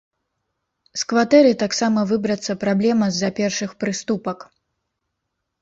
[1.01, 4.51] З кватэры таксама выбрацца праблема з-за першых прыступак.